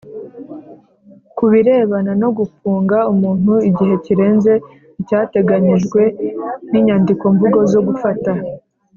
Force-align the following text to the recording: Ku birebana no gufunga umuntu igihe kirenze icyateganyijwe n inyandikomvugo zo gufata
Ku 1.37 1.43
birebana 1.51 2.11
no 2.21 2.29
gufunga 2.37 2.97
umuntu 3.13 3.53
igihe 3.69 3.93
kirenze 4.05 4.53
icyateganyijwe 5.01 6.01
n 6.71 6.73
inyandikomvugo 6.79 7.59
zo 7.71 7.79
gufata 7.87 8.31